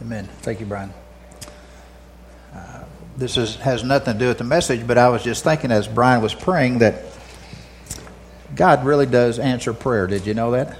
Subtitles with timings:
[0.00, 0.28] Amen.
[0.42, 0.92] Thank you, Brian.
[2.54, 2.84] Uh,
[3.16, 5.88] this is, has nothing to do with the message, but I was just thinking as
[5.88, 7.02] Brian was praying that
[8.54, 10.06] God really does answer prayer.
[10.06, 10.78] Did you know that?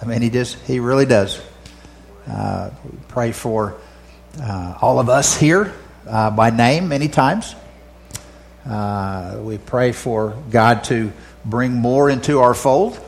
[0.00, 1.42] I mean, He just, He really does.
[2.26, 2.70] Uh,
[3.08, 3.76] pray for
[4.40, 5.74] uh, all of us here
[6.08, 7.54] uh, by name many times.
[8.64, 11.12] Uh, we pray for God to
[11.44, 12.98] bring more into our fold.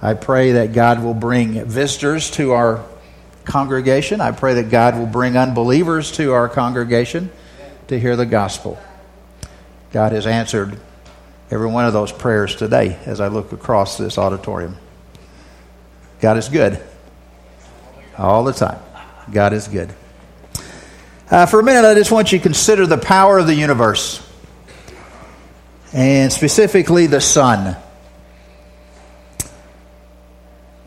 [0.00, 2.82] I pray that God will bring visitors to our
[3.50, 4.20] congregation.
[4.20, 7.30] I pray that God will bring unbelievers to our congregation
[7.88, 8.78] to hear the gospel.
[9.92, 10.78] God has answered
[11.50, 14.76] every one of those prayers today as I look across this auditorium.
[16.20, 16.80] God is good
[18.16, 18.78] all the time.
[19.32, 19.92] God is good.
[21.28, 24.26] Uh, for a minute, I just want you to consider the power of the universe,
[25.92, 27.76] and specifically the sun.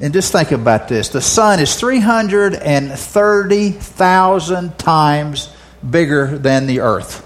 [0.04, 5.56] And just think about this the sun is 330,000 times
[5.90, 7.26] bigger than the earth.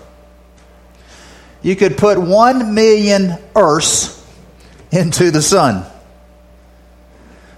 [1.64, 4.24] You could put 1 million Earths
[4.92, 5.88] into the sun.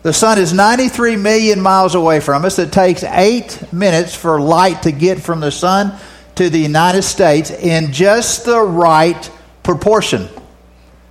[0.03, 2.57] The sun is 93 million miles away from us.
[2.57, 5.99] It takes eight minutes for light to get from the sun
[6.35, 9.29] to the United States in just the right
[9.63, 10.29] proportion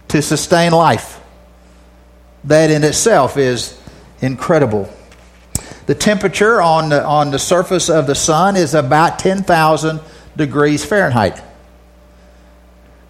[0.09, 1.21] to sustain life.
[2.45, 3.78] That in itself is
[4.21, 4.89] incredible.
[5.87, 10.01] The temperature on the, on the surface of the sun is about 10,000
[10.37, 11.43] degrees Fahrenheit.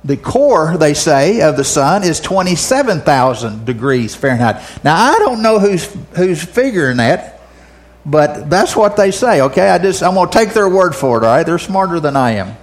[0.04, 4.62] The core, they say, of the sun is 27,000 degrees Fahrenheit.
[4.84, 7.40] Now, I don't know who's, who's figuring that,
[8.06, 9.70] but that's what they say, okay?
[9.70, 11.44] I just, I'm going to take their word for it, all right?
[11.44, 12.56] They're smarter than I am.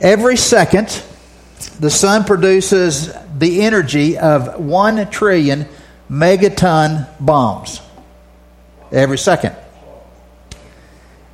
[0.00, 1.02] Every second,
[1.78, 5.68] the sun produces the energy of 1 trillion
[6.10, 7.80] megaton bombs
[8.90, 9.54] every second.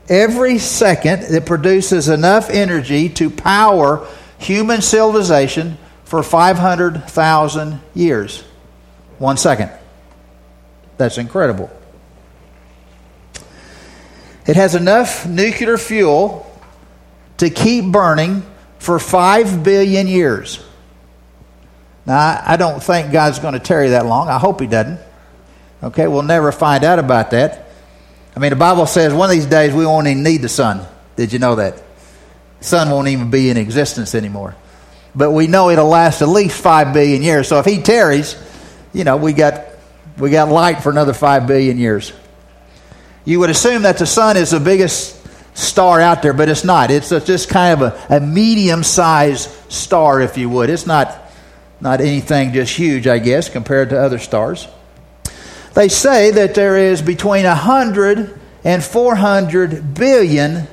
[0.08, 4.06] Every second, it produces enough energy to power
[4.38, 8.42] human civilization for 500,000 years.
[9.18, 9.70] One second.
[10.96, 11.70] That's incredible.
[14.46, 16.46] It has enough nuclear fuel
[17.38, 18.44] to keep burning
[18.78, 20.64] for 5 billion years.
[22.06, 24.28] Now, I don't think God's going to tarry that long.
[24.28, 25.00] I hope He doesn't.
[25.82, 27.68] Okay, we'll never find out about that.
[28.34, 30.86] I mean, the Bible says one of these days we won't even need the sun.
[31.16, 31.82] Did you know that?
[32.60, 34.54] The sun won't even be in existence anymore.
[35.14, 37.48] But we know it'll last at least five billion years.
[37.48, 38.36] So if He tarries,
[38.92, 39.64] you know, we got
[40.18, 42.12] we got light for another five billion years.
[43.24, 45.14] You would assume that the sun is the biggest
[45.56, 46.90] star out there, but it's not.
[46.90, 50.70] It's just kind of a, a medium sized star, if you would.
[50.70, 51.25] It's not
[51.80, 54.66] not anything just huge, I guess, compared to other stars.
[55.74, 60.66] They say that there is between 100 and 400 billion,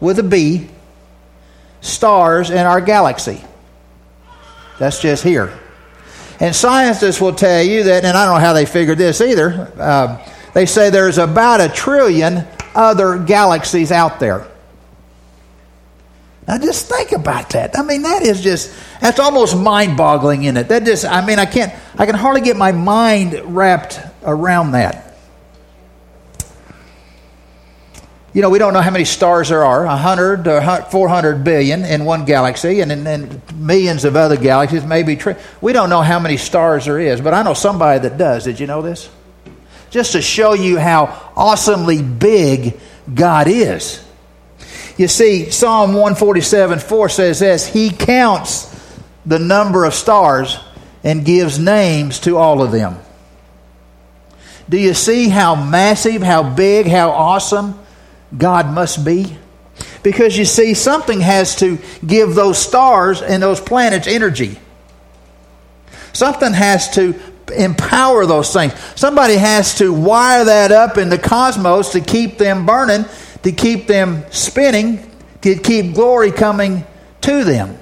[0.00, 0.68] with a B,
[1.80, 3.44] stars in our galaxy.
[4.78, 5.52] That's just here.
[6.40, 9.72] And scientists will tell you that, and I don't know how they figured this either,
[9.78, 14.46] uh, they say there's about a trillion other galaxies out there.
[16.46, 17.78] Now just think about that.
[17.78, 20.68] I mean, that is just that's almost mind-boggling in it.
[20.68, 25.04] That just I mean, I can't I can hardly get my mind wrapped around that.
[28.34, 30.60] You know, we don't know how many stars there are 100 or
[30.90, 35.14] 400 billion in one galaxy, and in millions of other galaxies, maybe.
[35.14, 38.42] Tri- we don't know how many stars there is, but I know somebody that does.
[38.42, 39.08] Did you know this?
[39.90, 42.80] Just to show you how awesomely big
[43.14, 44.03] God is.
[44.96, 48.70] You see, Psalm 147 4 says this He counts
[49.26, 50.58] the number of stars
[51.02, 52.98] and gives names to all of them.
[54.68, 57.78] Do you see how massive, how big, how awesome
[58.36, 59.36] God must be?
[60.02, 64.58] Because you see, something has to give those stars and those planets energy.
[66.12, 67.20] Something has to
[67.54, 68.72] empower those things.
[68.94, 73.04] Somebody has to wire that up in the cosmos to keep them burning
[73.44, 74.98] to keep them spinning,
[75.42, 76.84] to keep glory coming
[77.20, 77.78] to them.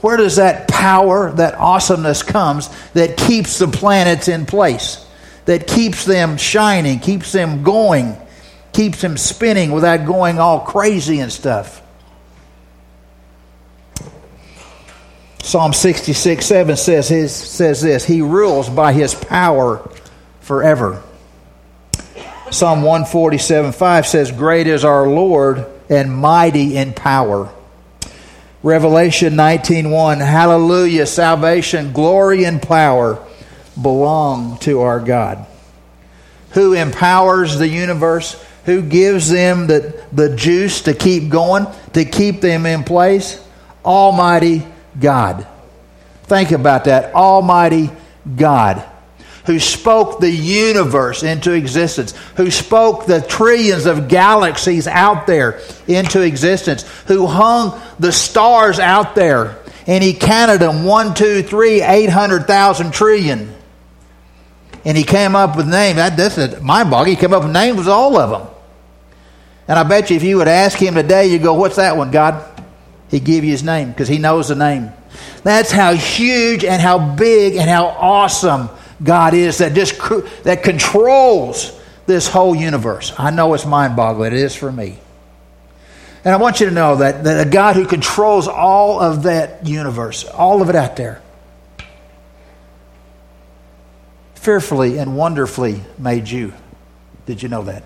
[0.00, 5.06] Where does that power, that awesomeness comes that keeps the planets in place,
[5.44, 8.16] that keeps them shining, keeps them going,
[8.72, 11.80] keeps them spinning without going all crazy and stuff?
[15.42, 19.88] Psalm 66 7 says, his, says this He rules by his power
[20.40, 21.02] forever.
[22.52, 27.50] Psalm 147 5 says, Great is our Lord and mighty in power.
[28.62, 33.18] Revelation 19:1 Hallelujah salvation glory and power
[33.80, 35.46] belong to our God.
[36.50, 42.42] who empowers the universe, who gives them the, the juice to keep going, to keep
[42.42, 43.42] them in place?
[43.82, 44.62] Almighty
[45.00, 45.46] God.
[46.24, 47.14] Think about that.
[47.14, 47.90] Almighty
[48.36, 48.84] God
[49.46, 56.20] who spoke the universe into existence, who spoke the trillions of galaxies out there into
[56.20, 62.08] existence, who hung the stars out there and he counted them one, two, three, eight
[62.08, 63.54] hundred thousand trillion.
[64.84, 65.96] And he came up with names.
[65.96, 67.16] That, this is mind boggling.
[67.16, 68.48] He came up with names of all of them.
[69.68, 72.10] And I bet you if you would ask him today, you go, What's that one,
[72.10, 72.44] God?
[73.10, 74.90] He'd give you his name because he knows the name.
[75.42, 78.70] That's how huge and how big and how awesome
[79.02, 79.98] God is that just
[80.44, 83.12] that controls this whole universe.
[83.18, 84.32] I know it's mind-boggling.
[84.32, 84.98] It is for me.
[86.24, 89.66] And I want you to know that, that a God who controls all of that
[89.66, 91.20] universe, all of it out there,
[94.34, 96.52] fearfully and wonderfully made you.
[97.26, 97.84] Did you know that?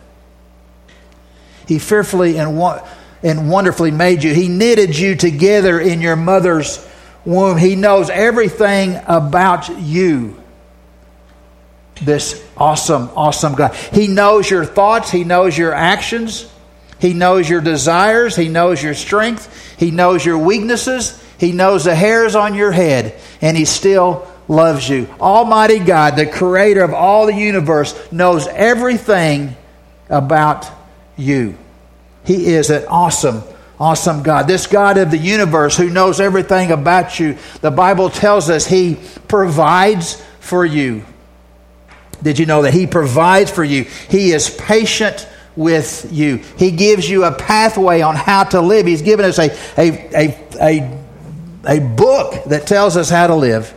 [1.66, 2.60] He fearfully and,
[3.22, 4.34] and wonderfully made you.
[4.34, 6.86] He knitted you together in your mother's
[7.24, 7.56] womb.
[7.58, 10.42] He knows everything about you
[12.02, 13.74] this awesome, awesome God.
[13.74, 16.50] He knows your thoughts, He knows your actions,
[17.00, 21.94] He knows your desires, He knows your strength, He knows your weaknesses, He knows the
[21.94, 25.08] hairs on your head, and He still loves you.
[25.20, 29.56] Almighty God, the creator of all the universe, knows everything
[30.08, 30.70] about
[31.16, 31.56] you.
[32.24, 33.42] He is an awesome,
[33.78, 34.46] awesome God.
[34.46, 38.98] This God of the universe who knows everything about you, the Bible tells us He
[39.28, 41.04] provides for you.
[42.22, 43.84] Did you know that He provides for you?
[43.84, 46.36] He is patient with you.
[46.58, 48.86] He gives you a pathway on how to live.
[48.86, 53.72] He's given us a, a, a, a, a book that tells us how to live.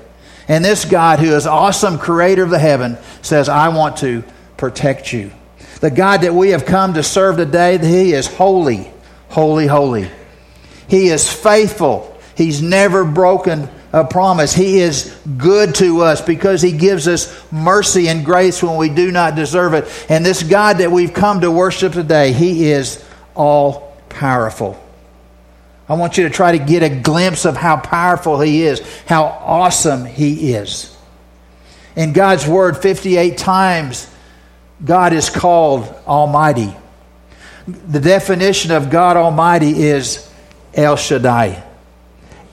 [0.47, 4.23] And this God, who is awesome creator of the heaven, says, I want to
[4.57, 5.31] protect you.
[5.79, 8.91] The God that we have come to serve today, He is holy,
[9.29, 10.09] holy, holy.
[10.89, 12.17] He is faithful.
[12.35, 14.53] He's never broken a promise.
[14.53, 19.11] He is good to us because He gives us mercy and grace when we do
[19.11, 19.87] not deserve it.
[20.09, 23.03] And this God that we've come to worship today, He is
[23.35, 24.81] all powerful.
[25.87, 29.23] I want you to try to get a glimpse of how powerful He is, how
[29.23, 30.95] awesome He is.
[31.95, 34.07] In God's Word, 58 times,
[34.85, 36.73] God is called Almighty.
[37.67, 40.31] The definition of God Almighty is
[40.73, 41.63] El Shaddai.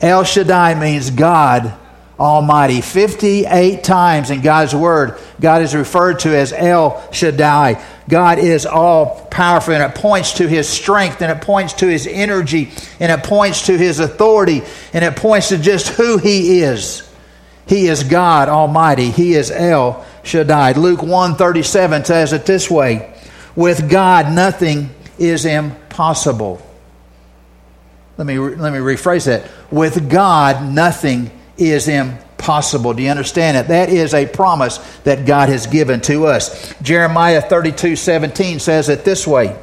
[0.00, 1.74] El Shaddai means God
[2.18, 2.80] Almighty.
[2.80, 7.82] 58 times in God's Word, God is referred to as El Shaddai.
[8.08, 12.06] God is all powerful, and it points to His strength, and it points to His
[12.06, 12.70] energy,
[13.00, 14.62] and it points to His authority,
[14.92, 17.02] and it points to just who He is.
[17.66, 19.10] He is God Almighty.
[19.10, 20.72] He is El Shaddai.
[20.72, 23.12] Luke 137 says it this way
[23.54, 26.65] With God, nothing is impossible.
[28.16, 29.50] Let me, let me rephrase that.
[29.70, 32.94] With God, nothing is impossible.
[32.94, 33.68] Do you understand it?
[33.68, 36.74] That is a promise that God has given to us.
[36.80, 39.58] Jeremiah 32 17 says it this way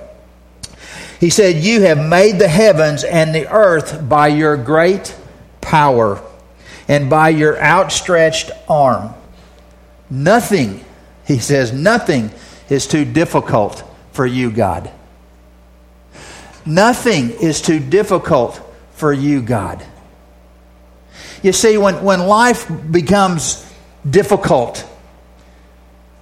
[1.19, 5.15] He said, You have made the heavens and the earth by your great
[5.61, 6.21] power
[6.87, 9.13] and by your outstretched arm.
[10.09, 10.83] Nothing,
[11.25, 12.29] he says, nothing
[12.69, 14.91] is too difficult for you, God.
[16.65, 18.59] Nothing is too difficult
[18.93, 19.85] for you, God.
[21.41, 23.69] You see, when, when life becomes
[24.09, 24.87] difficult,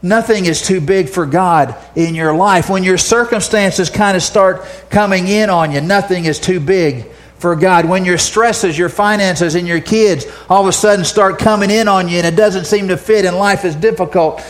[0.02, 2.70] nothing is too big for God in your life.
[2.70, 7.06] When your circumstances kind of start coming in on you, nothing is too big
[7.38, 7.86] for God.
[7.86, 11.88] When your stresses, your finances, and your kids all of a sudden start coming in
[11.88, 14.44] on you and it doesn't seem to fit and life is difficult,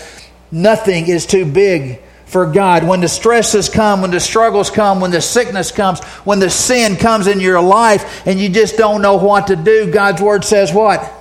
[0.51, 2.85] nothing is too big for God.
[2.85, 6.95] When the stresses come, when the struggles come, when the sickness comes, when the sin
[6.95, 10.71] comes in your life and you just don't know what to do, God's Word says
[10.71, 11.11] what?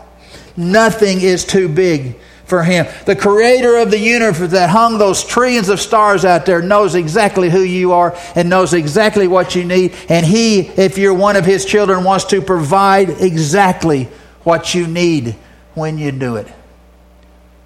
[0.57, 2.15] Nothing is too big
[2.45, 2.87] for Him.
[3.07, 7.51] The Creator of the universe that hung those trillions of stars out there knows exactly
[7.51, 9.97] who you are and knows exactly what you need.
[10.09, 14.05] And He, if you're one of His children, wants to provide exactly
[14.45, 15.35] what you need
[15.75, 16.47] when you do it.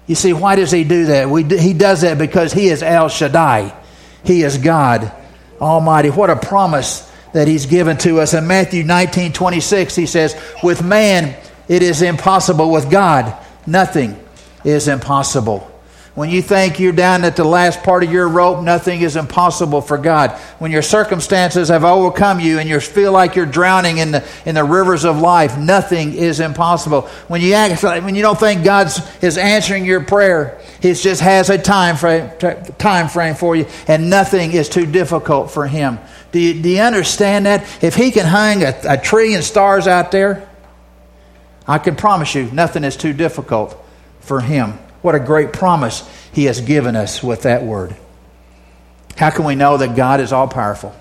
[0.07, 1.59] You see, why does he do that?
[1.59, 3.75] He does that because he is El Shaddai.
[4.23, 5.11] He is God
[5.59, 6.09] Almighty.
[6.09, 8.33] What a promise that he's given to us.
[8.33, 11.35] In Matthew 19 26, he says, With man
[11.67, 13.35] it is impossible, with God
[13.65, 14.19] nothing
[14.63, 15.71] is impossible.
[16.15, 19.81] When you think you're down at the last part of your rope, nothing is impossible
[19.81, 20.31] for God.
[20.59, 24.55] When your circumstances have overcome you and you feel like you're drowning in the, in
[24.55, 27.01] the rivers of life, nothing is impossible.
[27.27, 28.87] When you act, when you don't think God
[29.21, 32.31] is answering your prayer, He just has a time frame,
[32.77, 35.99] time frame for you, and nothing is too difficult for Him.
[36.31, 37.67] Do you, do you understand that?
[37.83, 40.47] If He can hang a, a tree and stars out there,
[41.67, 43.77] I can promise you nothing is too difficult
[44.21, 44.79] for Him.
[45.05, 47.95] What a great promise He has given us with that word.
[49.15, 50.95] How can we know that God is all powerful?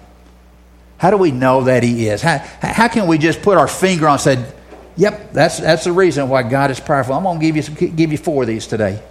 [0.98, 2.20] How do we know that He is?
[2.20, 4.44] How, how can we just put our finger on and say,
[4.98, 7.14] Yep, that's, that's the reason why God is powerful.
[7.14, 9.02] I'm going to give you, give you four of these today.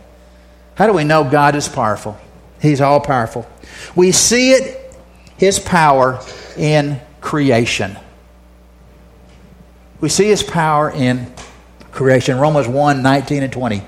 [0.75, 2.15] How do we know God is powerful?
[2.62, 3.50] He's all powerful.
[3.95, 4.95] We see it,
[5.38, 6.19] His power,
[6.55, 7.97] in creation.
[10.01, 11.33] We see His power in
[11.91, 12.38] creation.
[12.38, 13.81] Romans 1 19 and 20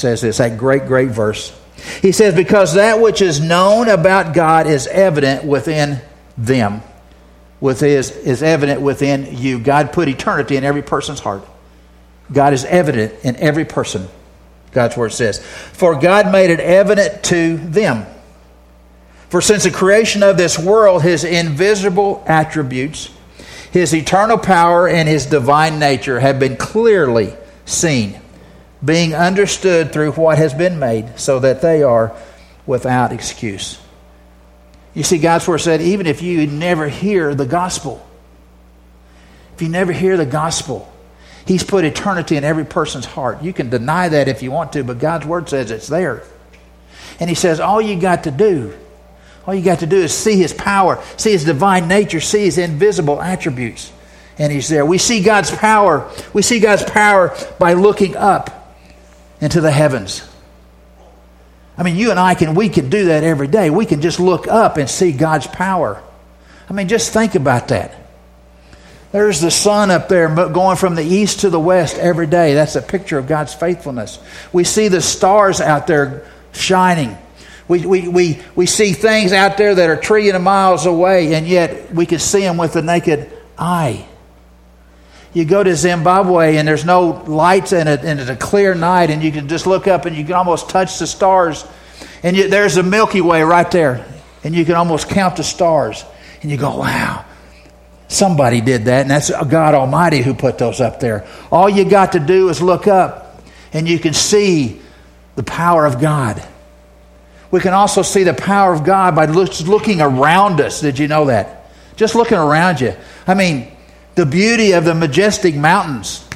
[0.00, 1.56] says this, that great, great verse.
[2.02, 6.00] He says, Because that which is known about God is evident within
[6.36, 6.82] them,
[7.60, 9.58] with his, is evident within you.
[9.58, 11.44] God put eternity in every person's heart.
[12.32, 14.08] God is evident in every person.
[14.72, 15.40] God's word says.
[15.72, 18.06] For God made it evident to them.
[19.28, 23.10] For since the creation of this world, his invisible attributes,
[23.72, 28.19] his eternal power, and his divine nature have been clearly seen
[28.84, 32.16] being understood through what has been made, so that they are
[32.66, 33.78] without excuse.
[34.94, 38.04] You see, God's word said, even if you never hear the gospel,
[39.54, 40.90] if you never hear the gospel,
[41.46, 43.42] He's put eternity in every person's heart.
[43.42, 46.22] You can deny that if you want to, but God's word says it's there.
[47.18, 48.76] And He says, all you got to do,
[49.46, 52.56] all you got to do is see His power, see His divine nature, see His
[52.56, 53.92] invisible attributes.
[54.38, 54.86] And He's there.
[54.86, 56.10] We see God's power.
[56.32, 58.59] We see God's power by looking up
[59.40, 60.28] into the heavens.
[61.78, 63.70] I mean, you and I can, we can do that every day.
[63.70, 66.02] We can just look up and see God's power.
[66.68, 67.94] I mean, just think about that.
[69.12, 72.54] There's the sun up there going from the east to the west every day.
[72.54, 74.20] That's a picture of God's faithfulness.
[74.52, 77.16] We see the stars out there shining.
[77.66, 81.46] We, we, we, we see things out there that are trillion of miles away, and
[81.46, 84.06] yet we can see them with the naked eye
[85.32, 89.10] you go to Zimbabwe and there's no lights and, it, and it's a clear night
[89.10, 91.64] and you can just look up and you can almost touch the stars.
[92.22, 94.04] And you, there's the Milky Way right there.
[94.42, 96.04] And you can almost count the stars.
[96.42, 97.24] And you go, wow,
[98.08, 99.02] somebody did that.
[99.02, 101.26] And that's God Almighty who put those up there.
[101.52, 103.40] All you got to do is look up
[103.72, 104.80] and you can see
[105.36, 106.42] the power of God.
[107.52, 110.80] We can also see the power of God by looking around us.
[110.80, 111.70] Did you know that?
[111.96, 112.94] Just looking around you.
[113.26, 113.70] I mean,
[114.20, 116.28] the beauty of the majestic mountains.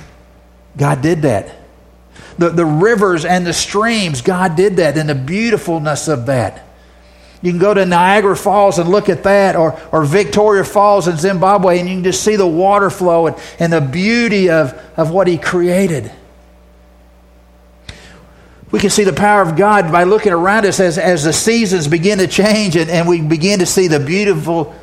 [0.74, 1.54] God did that.
[2.38, 6.66] The, the rivers and the streams, God did that, and the beautifulness of that.
[7.42, 11.18] You can go to Niagara Falls and look at that, or, or Victoria Falls in
[11.18, 15.10] Zimbabwe, and you can just see the water flow and, and the beauty of, of
[15.10, 16.10] what He created.
[18.70, 21.86] We can see the power of God by looking around us as, as the seasons
[21.86, 24.74] begin to change and, and we begin to see the beautiful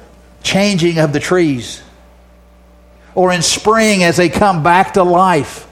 [0.43, 1.81] changing of the trees
[3.15, 5.67] or in spring as they come back to life.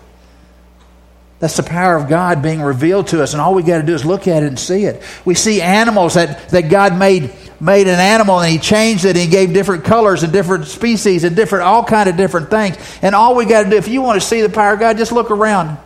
[1.40, 3.94] That's the power of God being revealed to us, and all we got to do
[3.94, 5.02] is look at it and see it.
[5.24, 7.32] We see animals that, that God made
[7.62, 11.24] made an animal and He changed it and He gave different colors and different species
[11.24, 12.78] and different all kind of different things.
[13.02, 14.98] And all we got to do, if you want to see the power of God,
[14.98, 15.78] just look around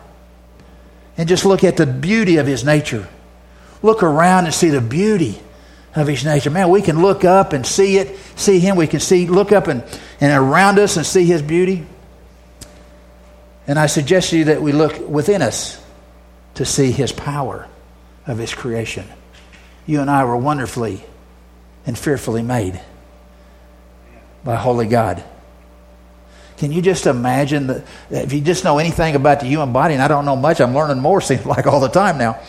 [1.16, 3.08] and just look at the beauty of His nature.
[3.82, 5.40] Look around and see the beauty
[5.94, 6.50] of his nature.
[6.50, 8.76] Man, we can look up and see it, see him.
[8.76, 9.84] We can see, look up and,
[10.20, 11.86] and around us and see his beauty.
[13.66, 15.82] And I suggest to you that we look within us
[16.54, 17.68] to see his power
[18.26, 19.06] of his creation.
[19.86, 21.04] You and I were wonderfully
[21.86, 22.80] and fearfully made
[24.42, 25.22] by holy God.
[26.56, 30.02] Can you just imagine that if you just know anything about the human body, and
[30.02, 32.40] I don't know much, I'm learning more, seems like all the time now,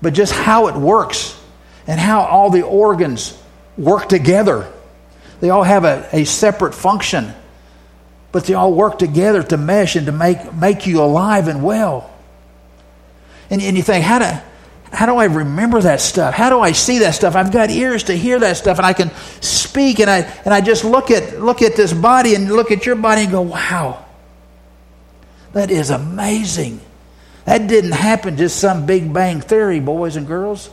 [0.00, 1.37] but just how it works
[1.88, 3.36] and how all the organs
[3.76, 4.70] work together.
[5.40, 7.32] They all have a, a separate function,
[8.30, 12.10] but they all work together to mesh and to make, make you alive and well.
[13.50, 14.38] And, and you think, how do,
[14.92, 16.34] how do I remember that stuff?
[16.34, 17.34] How do I see that stuff?
[17.34, 20.60] I've got ears to hear that stuff, and I can speak, and I, and I
[20.60, 24.04] just look at, look at this body and look at your body and go, wow,
[25.54, 26.80] that is amazing.
[27.46, 30.68] That didn't happen just some big bang theory, boys and girls.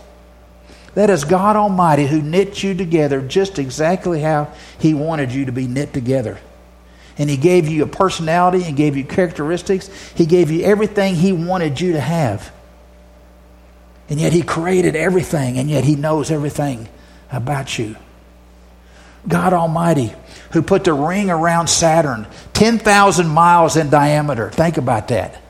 [0.95, 5.51] That is God Almighty who knit you together just exactly how He wanted you to
[5.51, 6.39] be knit together.
[7.17, 9.89] And He gave you a personality and gave you characteristics.
[10.15, 12.51] He gave you everything He wanted you to have.
[14.09, 16.87] And yet He created everything, and yet He knows everything
[17.31, 17.97] about you.
[19.27, 20.13] God Almighty,
[20.51, 24.49] who put the ring around Saturn, 10,000 miles in diameter.
[24.49, 25.41] Think about that.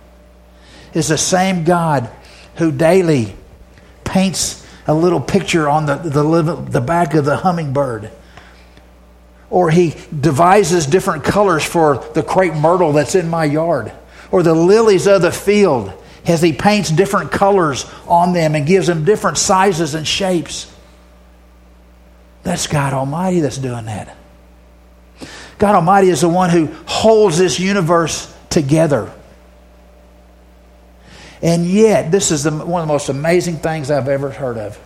[0.93, 2.09] Is the same God
[2.55, 3.35] who daily
[4.05, 8.11] paints a little picture on the, the, the back of the hummingbird.
[9.49, 13.91] Or he devises different colors for the crepe myrtle that's in my yard.
[14.31, 15.93] Or the lilies of the field
[16.25, 20.71] as he paints different colors on them and gives them different sizes and shapes.
[22.43, 24.15] That's God Almighty that's doing that.
[25.57, 29.11] God Almighty is the one who holds this universe together.
[31.41, 34.79] And yet, this is the, one of the most amazing things I've ever heard of.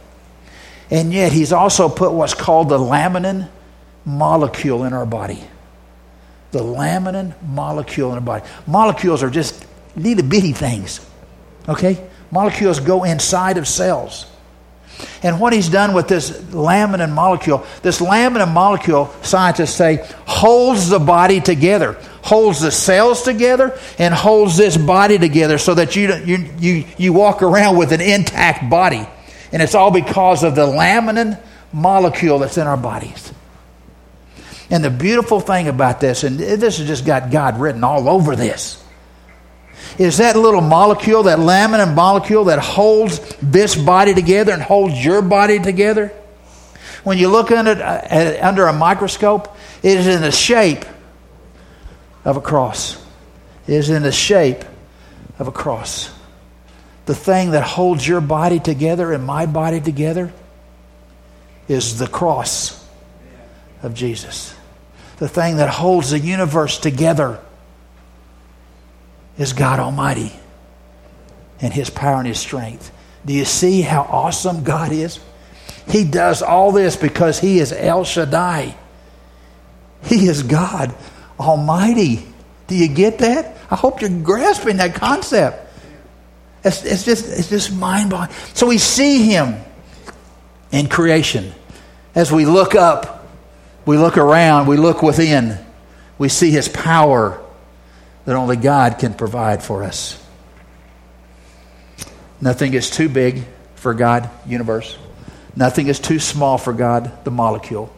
[0.89, 3.49] And yet, He's also put what's called the laminin
[4.05, 5.43] molecule in our body.
[6.51, 8.45] The laminin molecule in our body.
[8.65, 9.65] Molecules are just
[9.95, 11.05] little bitty things.
[11.67, 12.03] Okay?
[12.31, 14.25] Molecules go inside of cells.
[15.23, 20.05] And what he's done with this laminin molecule, this laminin molecule, scientists say,
[20.39, 25.97] holds the body together, holds the cells together, and holds this body together so that
[25.97, 29.05] you, you, you, you walk around with an intact body.
[29.51, 31.37] And it's all because of the laminin
[31.73, 33.33] molecule that's in our bodies.
[34.69, 38.37] And the beautiful thing about this, and this has just got God written all over
[38.37, 38.81] this,
[39.97, 45.21] is that little molecule, that laminin molecule that holds this body together and holds your
[45.21, 46.13] body together.
[47.03, 50.85] When you look under uh, under a microscope, it is in the shape
[52.25, 53.03] of a cross.
[53.67, 54.63] It is in the shape
[55.37, 56.11] of a cross.
[57.05, 60.31] The thing that holds your body together and my body together
[61.67, 62.87] is the cross
[63.81, 64.53] of Jesus.
[65.17, 67.39] The thing that holds the universe together
[69.37, 70.33] is God Almighty
[71.61, 72.91] and His power and His strength.
[73.25, 75.19] Do you see how awesome God is?
[75.87, 78.75] He does all this because He is El Shaddai.
[80.03, 80.93] He is God
[81.39, 82.25] Almighty.
[82.67, 83.57] Do you get that?
[83.69, 85.67] I hope you're grasping that concept.
[86.63, 88.29] It's, it's just, it's just mind blowing.
[88.53, 89.55] So we see Him
[90.71, 91.53] in creation.
[92.15, 93.27] As we look up,
[93.85, 95.57] we look around, we look within,
[96.17, 97.41] we see His power
[98.25, 100.23] that only God can provide for us.
[102.41, 103.43] Nothing is too big
[103.75, 104.97] for God, universe.
[105.55, 107.93] Nothing is too small for God, the molecule.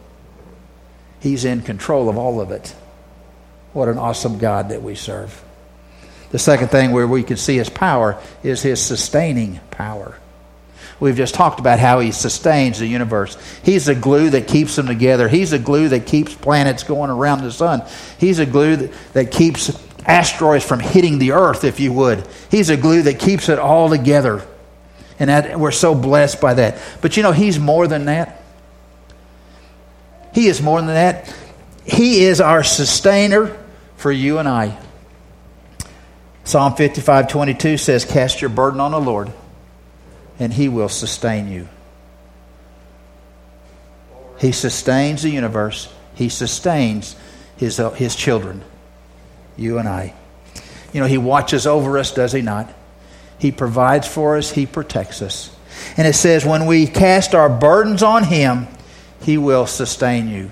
[1.22, 2.74] He's in control of all of it.
[3.72, 5.42] What an awesome God that we serve.
[6.32, 10.16] The second thing where we can see his power is his sustaining power.
[10.98, 13.36] We've just talked about how he sustains the universe.
[13.62, 15.28] He's the glue that keeps them together.
[15.28, 17.82] He's the glue that keeps planets going around the sun.
[18.18, 22.26] He's a glue that, that keeps asteroids from hitting the earth, if you would.
[22.50, 24.44] He's a glue that keeps it all together.
[25.20, 26.82] And that, we're so blessed by that.
[27.00, 28.41] But you know, He's more than that.
[30.32, 31.34] He is more than that.
[31.84, 33.56] He is our sustainer
[33.96, 34.78] for you and I.
[36.44, 39.32] Psalm 55 22 says, Cast your burden on the Lord,
[40.38, 41.68] and He will sustain you.
[44.38, 47.14] He sustains the universe, He sustains
[47.56, 48.62] His, uh, his children
[49.56, 50.14] you and I.
[50.92, 52.72] You know, He watches over us, does He not?
[53.38, 55.54] He provides for us, He protects us.
[55.96, 58.66] And it says, when we cast our burdens on Him,
[59.22, 60.50] He will sustain you.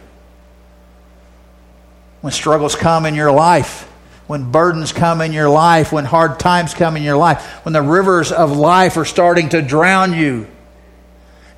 [2.20, 3.88] When struggles come in your life,
[4.26, 7.82] when burdens come in your life, when hard times come in your life, when the
[7.82, 10.46] rivers of life are starting to drown you,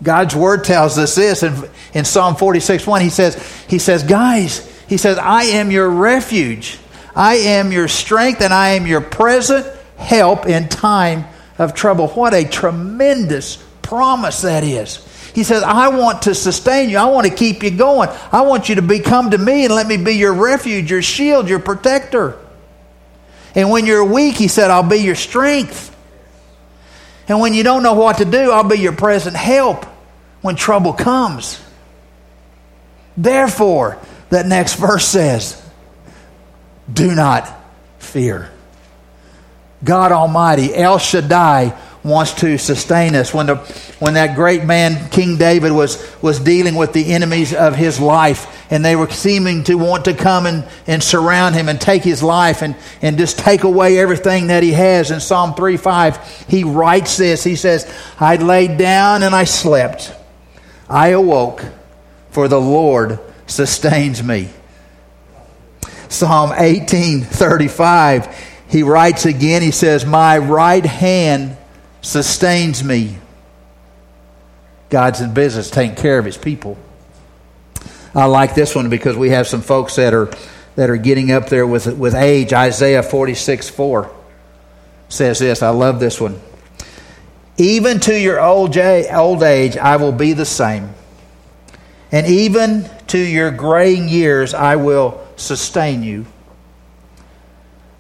[0.03, 3.01] God's word tells us this in, in Psalm 46 1.
[3.03, 6.79] He says, he says, Guys, he says, I am your refuge.
[7.15, 11.27] I am your strength and I am your present help in time
[11.59, 12.09] of trouble.
[12.09, 15.07] What a tremendous promise that is.
[15.35, 16.99] He says, I want to sustain you.
[16.99, 18.11] I want to keep you going.
[18.31, 21.03] I want you to be come to me and let me be your refuge, your
[21.03, 22.39] shield, your protector.
[23.55, 25.89] And when you're weak, he said, I'll be your strength.
[27.29, 29.85] And when you don't know what to do, I'll be your present help
[30.43, 31.63] when trouble comes.
[33.17, 33.99] Therefore,
[34.31, 35.63] that next verse says,
[36.93, 37.49] do not
[37.99, 38.51] fear.
[39.85, 43.33] God Almighty, El Shaddai, wants to sustain us.
[43.33, 43.57] When, the,
[43.99, 48.71] when that great man, King David, was, was dealing with the enemies of his life,
[48.71, 52.23] and they were seeming to want to come and, and surround him and take his
[52.23, 55.11] life and, and just take away everything that he has.
[55.11, 60.13] In Psalm 3 5, he writes this He says, I laid down and I slept.
[60.89, 61.65] I awoke,
[62.31, 64.49] for the Lord sustains me.
[66.09, 68.37] Psalm 18 35,
[68.69, 71.57] he writes again, he says, My right hand
[72.03, 73.17] sustains me.
[74.91, 76.77] God's in business taking care of his people.
[78.15, 80.31] I like this one because we have some folks that are
[80.77, 82.53] that are getting up there with with age.
[82.53, 84.15] Isaiah 46 4
[85.09, 85.63] says this.
[85.63, 86.41] I love this one.
[87.57, 90.95] Even to your old, old age, I will be the same.
[92.11, 96.27] And even to your graying years, I will sustain you.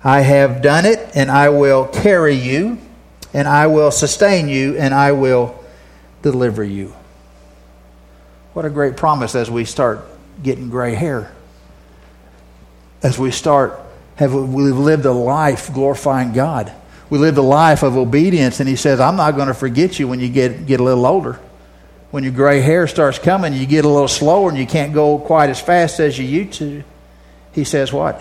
[0.04, 2.78] I have done it, and I will carry you,
[3.34, 5.62] and I will sustain you, and I will
[6.22, 6.94] deliver you.
[8.52, 10.04] What a great promise as we start
[10.42, 11.32] getting gray hair.
[13.02, 13.80] As we start,
[14.16, 16.72] have we've lived a life glorifying God.
[17.08, 20.08] We lived a life of obedience, and He says, I'm not going to forget you
[20.08, 21.40] when you get, get a little older.
[22.10, 25.18] When your gray hair starts coming, you get a little slower and you can't go
[25.18, 26.84] quite as fast as you used to.
[27.52, 28.18] He says, What?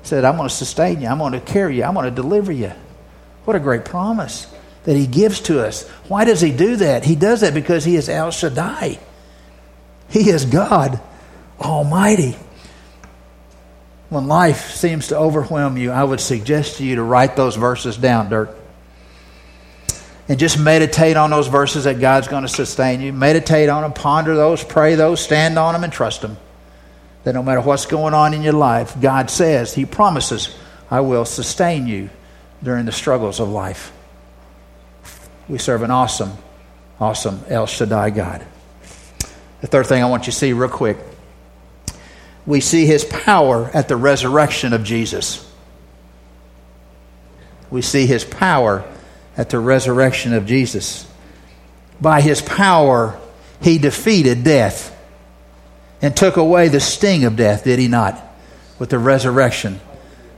[0.00, 1.08] He said, I'm going to sustain you.
[1.08, 1.84] I'm going to carry you.
[1.84, 2.72] I'm going to deliver you.
[3.44, 4.46] What a great promise
[4.84, 5.88] that He gives to us.
[6.08, 7.04] Why does He do that?
[7.04, 8.98] He does that because He is El Shaddai.
[10.08, 11.00] He is God
[11.60, 12.36] Almighty.
[14.08, 17.96] When life seems to overwhelm you, I would suggest to you to write those verses
[17.96, 18.54] down, Dirk.
[20.28, 23.12] And just meditate on those verses that God's going to sustain you.
[23.12, 26.36] Meditate on them, ponder those, pray those, stand on them, and trust them.
[27.24, 30.56] That no matter what's going on in your life, God says, He promises,
[30.90, 32.10] I will sustain you
[32.62, 33.92] during the struggles of life.
[35.48, 36.32] We serve an awesome,
[37.00, 38.46] awesome El Shaddai God.
[39.60, 40.98] The third thing I want you to see real quick
[42.46, 45.48] we see his power at the resurrection of Jesus.
[47.70, 48.84] We see his power
[49.36, 51.08] at the resurrection of Jesus.
[52.00, 53.18] By his power,
[53.60, 54.88] he defeated death
[56.02, 58.20] and took away the sting of death, did he not?
[58.78, 59.80] With the resurrection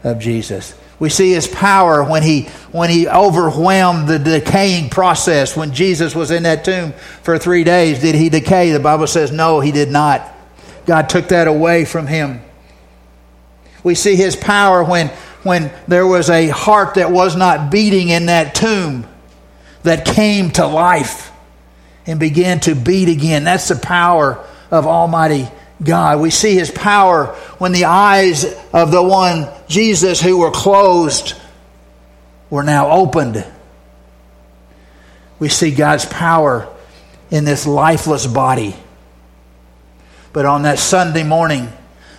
[0.03, 0.75] of Jesus.
[1.05, 5.55] We see his power when he, when he overwhelmed the decaying process.
[5.55, 8.73] When Jesus was in that tomb for three days, did he decay?
[8.73, 10.27] The Bible says, no, he did not.
[10.87, 12.41] God took that away from him.
[13.83, 15.09] We see his power when,
[15.43, 19.07] when there was a heart that was not beating in that tomb
[19.83, 21.31] that came to life
[22.07, 23.45] and began to beat again.
[23.45, 25.51] That's the power of Almighty
[25.83, 26.21] God.
[26.21, 27.27] We see his power
[27.59, 31.35] when the eyes of the one, Jesus, who were closed,
[32.51, 33.45] were now opened.
[35.39, 36.69] We see God's power
[37.31, 38.77] in this lifeless body.
[40.33, 41.73] But on that Sunday morning,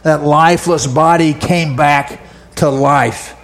[0.04, 2.22] that lifeless body came back
[2.56, 3.36] to life.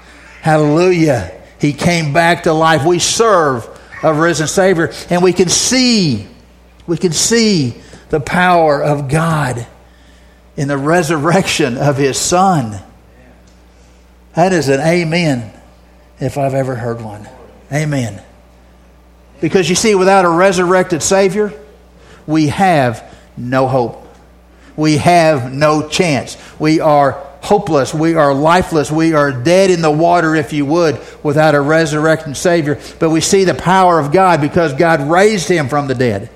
[0.41, 1.31] Hallelujah.
[1.59, 2.85] He came back to life.
[2.85, 3.67] We serve
[4.03, 6.27] a risen Savior, and we can see,
[6.87, 7.75] we can see
[8.09, 9.67] the power of God
[10.61, 12.79] in the resurrection of his son.
[14.35, 15.51] That is an amen
[16.19, 17.27] if I've ever heard one.
[17.73, 18.21] Amen.
[19.39, 21.51] Because you see, without a resurrected Savior,
[22.27, 24.05] we have no hope.
[24.75, 26.37] We have no chance.
[26.59, 27.91] We are hopeless.
[27.91, 28.91] We are lifeless.
[28.91, 32.79] We are dead in the water, if you would, without a resurrected Savior.
[32.99, 36.29] But we see the power of God because God raised him from the dead.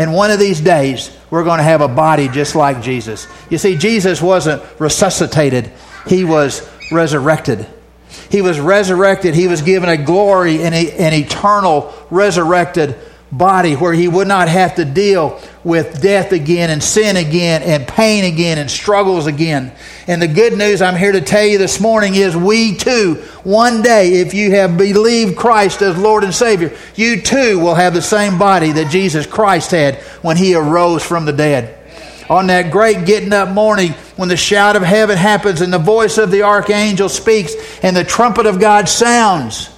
[0.00, 3.26] And one of these days, we're going to have a body just like Jesus.
[3.50, 5.70] You see, Jesus wasn't resuscitated,
[6.06, 7.66] he was resurrected.
[8.30, 9.34] He was resurrected.
[9.34, 12.96] He was given a glory and an eternal resurrected
[13.32, 17.86] body where he would not have to deal with death again and sin again and
[17.86, 19.72] pain again and struggles again.
[20.06, 23.82] And the good news I'm here to tell you this morning is we too, one
[23.82, 28.02] day, if you have believed Christ as Lord and Savior, you too will have the
[28.02, 31.76] same body that Jesus Christ had when he arose from the dead.
[32.28, 36.16] On that great getting up morning, when the shout of heaven happens and the voice
[36.16, 39.68] of the archangel speaks and the trumpet of God sounds,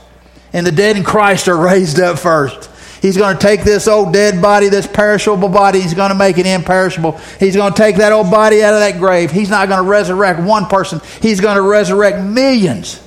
[0.53, 2.69] and the dead in Christ are raised up first.
[3.03, 6.39] He's going to take this old dead body, this perishable body, he's going to make
[6.39, 7.19] it imperishable.
[7.41, 9.33] He's going to take that old body out of that grave.
[9.33, 13.03] He's not going to resurrect one person, he's going to resurrect millions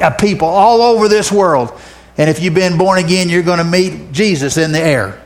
[0.00, 1.72] of people all over this world.
[2.16, 5.20] And if you've been born again, you're going to meet Jesus in the air.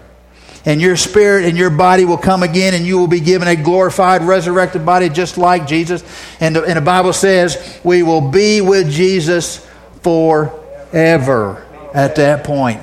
[0.64, 3.56] And your spirit and your body will come again, and you will be given a
[3.56, 6.02] glorified, resurrected body just like Jesus.
[6.40, 9.58] And the, and the Bible says we will be with Jesus
[10.00, 12.80] forever at that point.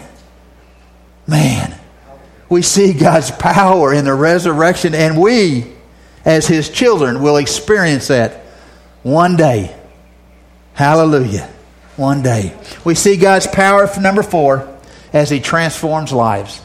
[1.27, 1.77] Man,
[2.49, 5.71] we see God's power in the resurrection, and we,
[6.25, 8.43] as His children, will experience that
[9.03, 9.75] one day.
[10.73, 11.49] Hallelujah.
[11.97, 12.57] One day.
[12.83, 14.67] We see God's power, number four,
[15.13, 16.61] as He transforms lives.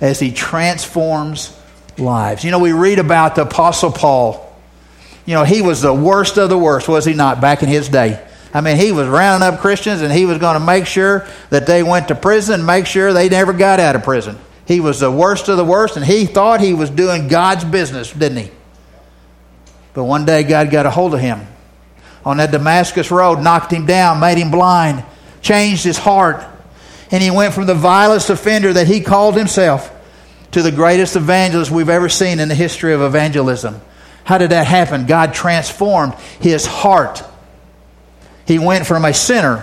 [0.00, 1.56] As He transforms
[1.98, 2.44] lives.
[2.44, 4.46] You know, we read about the Apostle Paul.
[5.26, 7.88] You know, he was the worst of the worst, was he not, back in his
[7.88, 8.26] day?
[8.52, 11.66] I mean, he was rounding up Christians and he was going to make sure that
[11.66, 14.38] they went to prison, make sure they never got out of prison.
[14.66, 18.12] He was the worst of the worst, and he thought he was doing God's business,
[18.12, 18.50] didn't he?
[19.94, 21.40] But one day God got a hold of him
[22.24, 25.04] on that Damascus road, knocked him down, made him blind,
[25.42, 26.44] changed his heart.
[27.10, 29.92] And he went from the vilest offender that he called himself
[30.52, 33.80] to the greatest evangelist we've ever seen in the history of evangelism.
[34.22, 35.06] How did that happen?
[35.06, 37.24] God transformed his heart.
[38.50, 39.62] He went from a sinner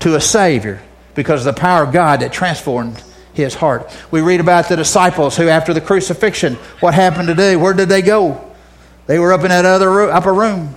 [0.00, 0.82] to a Savior
[1.14, 3.00] because of the power of God that transformed
[3.32, 3.96] his heart.
[4.10, 7.54] We read about the disciples who, after the crucifixion, what happened today?
[7.54, 8.44] Where did they go?
[9.06, 10.74] They were up in that other room, upper room.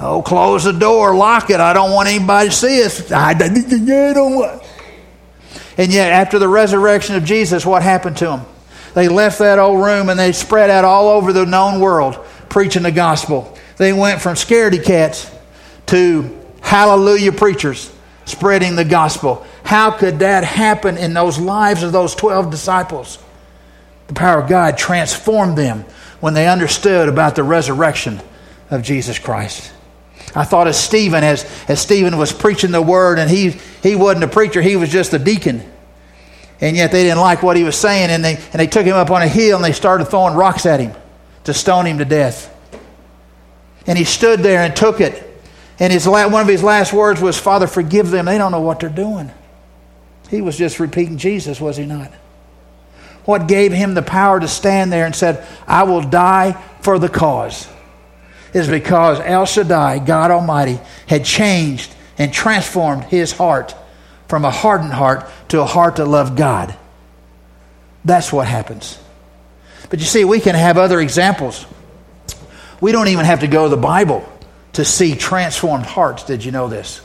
[0.00, 1.60] Oh, close the door, lock it.
[1.60, 3.12] I don't want anybody to see us.
[3.12, 4.64] I don't want.
[5.76, 8.46] And yet, after the resurrection of Jesus, what happened to them?
[8.94, 12.16] They left that old room and they spread out all over the known world
[12.48, 13.56] preaching the gospel.
[13.80, 15.34] They went from scaredy cats
[15.86, 17.90] to hallelujah preachers
[18.26, 19.46] spreading the gospel.
[19.64, 23.18] How could that happen in those lives of those 12 disciples?
[24.08, 25.86] The power of God transformed them
[26.20, 28.20] when they understood about the resurrection
[28.70, 29.72] of Jesus Christ.
[30.34, 34.24] I thought of Stephen as, as Stephen was preaching the word, and he, he wasn't
[34.24, 35.62] a preacher, he was just a deacon.
[36.60, 38.96] And yet they didn't like what he was saying, and they, and they took him
[38.96, 40.92] up on a hill and they started throwing rocks at him
[41.44, 42.54] to stone him to death.
[43.86, 45.26] And he stood there and took it.
[45.78, 48.26] And his, one of his last words was, Father, forgive them.
[48.26, 49.30] They don't know what they're doing.
[50.28, 52.12] He was just repeating Jesus, was he not?
[53.24, 57.08] What gave him the power to stand there and said, I will die for the
[57.08, 57.68] cause?
[58.52, 63.74] is because El Shaddai, God Almighty, had changed and transformed his heart
[64.28, 66.76] from a hardened heart to a heart that loved God.
[68.04, 68.98] That's what happens.
[69.88, 71.66] But you see, we can have other examples.
[72.80, 74.26] We don't even have to go to the Bible
[74.74, 76.24] to see transformed hearts.
[76.24, 77.00] Did you know this?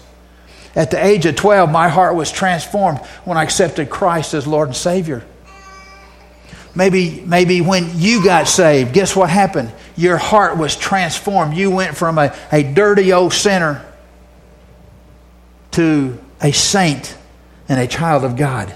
[0.75, 4.69] At the age of 12, my heart was transformed when I accepted Christ as Lord
[4.69, 5.23] and Savior.
[6.75, 9.71] Maybe, maybe when you got saved, guess what happened?
[9.95, 11.55] Your heart was transformed.
[11.55, 13.85] You went from a, a dirty old sinner
[15.71, 17.17] to a saint
[17.69, 18.73] and a child of God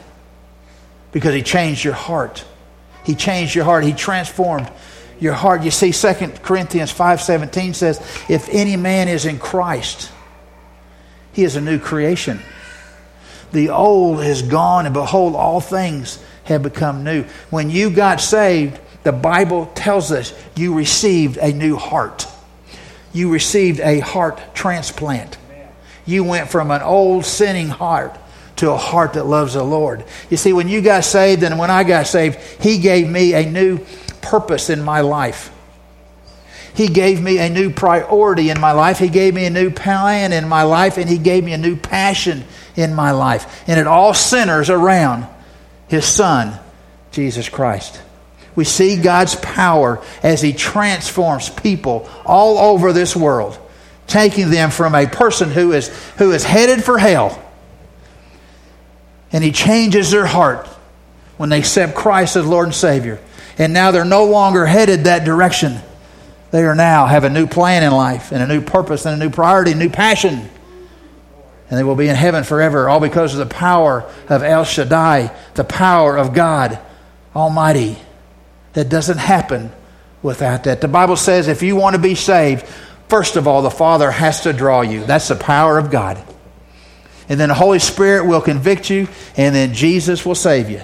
[1.12, 2.46] because He changed your heart.
[3.06, 3.84] He changed your heart.
[3.84, 4.72] He transformed
[5.20, 5.64] your heart.
[5.64, 10.12] You see, 2 Corinthians 5.17 says, If any man is in Christ,
[11.34, 12.40] he is a new creation.
[13.52, 17.24] The old is gone, and behold, all things have become new.
[17.50, 22.28] When you got saved, the Bible tells us you received a new heart.
[23.14, 25.38] You received a heart transplant.
[26.06, 28.18] You went from an old sinning heart
[28.58, 30.04] to a heart that loves the Lord.
[30.30, 33.50] You see, when you got saved and when I got saved, He gave me a
[33.50, 33.80] new
[34.30, 35.52] purpose in my life.
[36.74, 39.00] He gave me a new priority in my life.
[39.00, 41.76] He gave me a new plan in my life, and He gave me a new
[41.76, 42.44] passion
[42.76, 43.64] in my life.
[43.68, 45.28] And it all centers around
[45.90, 46.58] his Son,
[47.12, 48.00] Jesus Christ.
[48.56, 53.58] We see God's power as He transforms people all over this world,
[54.08, 57.44] taking them from a person who is, who is headed for hell,
[59.32, 60.68] and He changes their heart
[61.38, 63.20] when they accept Christ as Lord and Savior.
[63.60, 65.80] And now they're no longer headed that direction.
[66.50, 69.24] They are now have a new plan in life and a new purpose and a
[69.24, 70.50] new priority, new passion
[71.70, 75.32] and they will be in heaven forever, all because of the power of El Shaddai,
[75.54, 76.80] the power of God
[77.36, 77.98] Almighty.
[78.74, 79.72] That doesn't happen
[80.22, 80.82] without that.
[80.82, 82.66] The Bible says if you want to be saved,
[83.08, 85.06] first of all, the Father has to draw you.
[85.06, 86.24] That's the power of God.
[87.28, 90.82] And then the Holy Spirit will convict you, and then Jesus will save you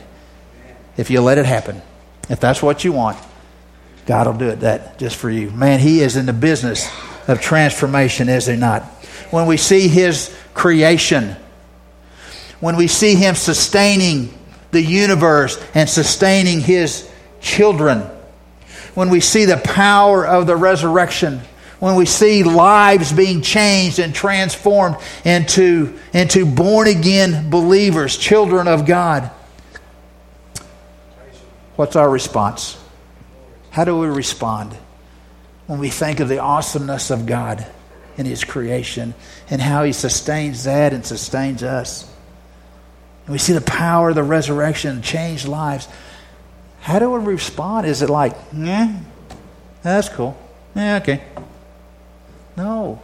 [0.97, 1.81] if you let it happen.
[2.29, 3.17] If that's what you want,
[4.05, 5.51] God will do it that just for you.
[5.51, 6.89] Man, He is in the business
[7.27, 8.83] of transformation, is He not?
[9.31, 11.35] When we see His creation.
[12.59, 14.33] When we see Him sustaining
[14.71, 17.09] the universe and sustaining His
[17.41, 18.01] children.
[18.93, 21.41] When we see the power of the resurrection.
[21.79, 28.85] When we see lives being changed and transformed into, into born again believers, children of
[28.85, 29.29] God.
[31.75, 32.81] What's our response?
[33.71, 34.73] How do we respond
[35.67, 37.65] when we think of the awesomeness of God?
[38.17, 39.13] in his creation
[39.49, 42.11] and how he sustains that and sustains us.
[43.25, 45.87] And we see the power of the resurrection change lives.
[46.81, 47.87] How do we respond?
[47.87, 48.99] Is it like, yeah,
[49.81, 50.37] that's cool.
[50.75, 51.23] Yeah, okay.
[52.55, 53.01] No.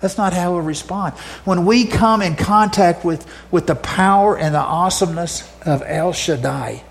[0.00, 1.14] That's not how we respond.
[1.44, 6.82] When we come in contact with, with the power and the awesomeness of El Shaddai,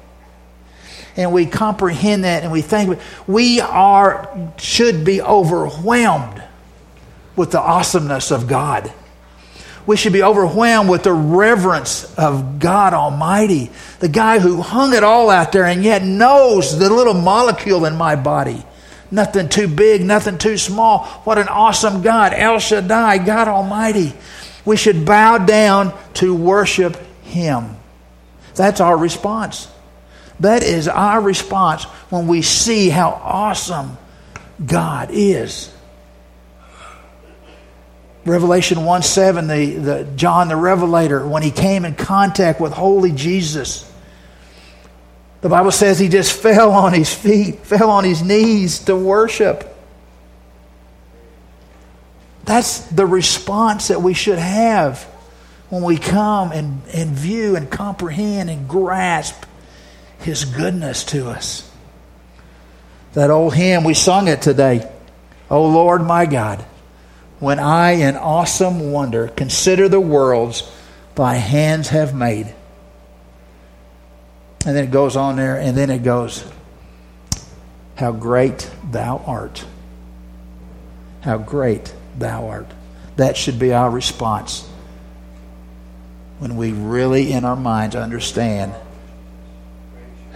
[1.20, 6.42] and we comprehend that and we think we are should be overwhelmed
[7.36, 8.92] with the awesomeness of God.
[9.86, 15.04] We should be overwhelmed with the reverence of God Almighty, the guy who hung it
[15.04, 18.64] all out there and yet knows the little molecule in my body.
[19.12, 21.04] Nothing too big, nothing too small.
[21.26, 24.14] What an awesome God, El Shaddai, God Almighty.
[24.64, 27.76] We should bow down to worship Him.
[28.56, 29.68] That's our response.
[30.40, 33.98] That is our response when we see how awesome
[34.66, 35.74] God is.
[38.26, 43.12] Revelation 1 7, the, the, John the Revelator, when he came in contact with holy
[43.12, 43.92] Jesus,
[45.42, 49.76] the Bible says he just fell on his feet, fell on his knees to worship.
[52.44, 55.04] That's the response that we should have
[55.70, 59.46] when we come and, and view and comprehend and grasp
[60.20, 61.70] his goodness to us.
[63.14, 64.90] That old hymn, we sung it today.
[65.50, 66.64] O Lord my God,
[67.40, 70.70] when I in awesome wonder consider the worlds
[71.16, 72.54] thy hands have made.
[74.66, 76.46] And then it goes on there, and then it goes,
[77.96, 79.66] How great thou art.
[81.22, 82.68] How great thou art.
[83.16, 84.68] That should be our response
[86.40, 88.74] when we really, in our minds, understand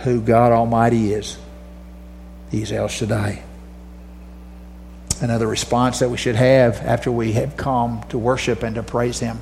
[0.03, 1.37] who God Almighty is.
[2.51, 3.41] He's El Shaddai.
[5.21, 9.19] Another response that we should have after we have come to worship and to praise
[9.19, 9.41] Him.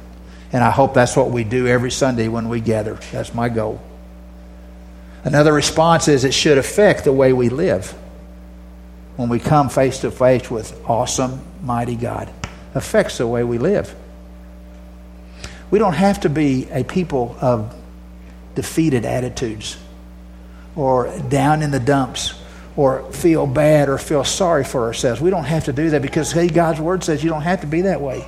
[0.54, 3.00] And I hope that's what we do every Sunday when we gather.
[3.12, 3.82] That's my goal.
[5.24, 7.92] Another response is it should affect the way we live
[9.16, 12.32] when we come face to face with awesome, mighty God.
[12.76, 13.94] Affects the way we live.
[15.70, 17.76] We don't have to be a people of
[18.56, 19.78] defeated attitudes
[20.76, 22.34] or down in the dumps
[22.76, 25.22] or feel bad or feel sorry for ourselves.
[25.22, 27.68] We don't have to do that because hey, God's word says you don't have to
[27.68, 28.26] be that way.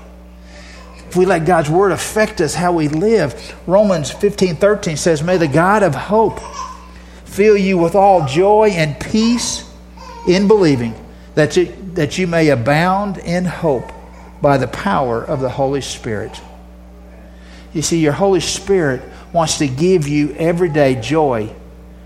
[1.08, 5.38] If we let God's word affect us how we live, Romans 15 13 says, May
[5.38, 6.40] the God of hope
[7.24, 9.70] fill you with all joy and peace
[10.28, 10.96] in believing
[11.36, 13.92] that you, that you may abound in hope
[14.42, 16.42] by the power of the Holy Spirit.
[17.74, 19.02] You see, your Holy Spirit
[19.32, 21.54] wants to give you everyday joy.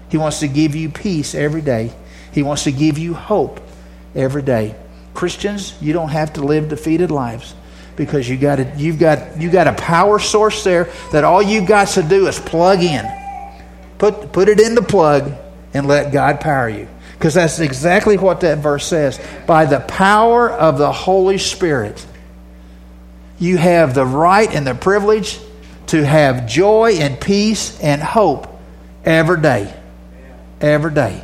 [0.10, 1.92] He wants to give you peace every day.
[2.32, 3.60] He wants to give you hope
[4.16, 4.76] every day.
[5.14, 7.56] Christians, you don't have to live defeated lives
[7.96, 11.66] because you got a, you've got you got a power source there that all you
[11.66, 13.06] got to do is plug in.
[13.98, 15.34] Put put it in the plug
[15.74, 16.88] and let God power you.
[17.14, 19.20] Because that's exactly what that verse says.
[19.48, 22.06] By the power of the Holy Spirit,
[23.40, 25.40] you have the right and the privilege
[25.88, 28.48] to have joy and peace and hope
[29.04, 29.74] every day.
[30.62, 31.24] Every day.